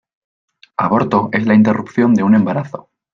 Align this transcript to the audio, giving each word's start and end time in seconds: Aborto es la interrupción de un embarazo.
Aborto 0.77 1.29
es 1.31 1.45
la 1.45 1.53
interrupción 1.53 2.15
de 2.15 2.23
un 2.23 2.33
embarazo. 2.33 2.89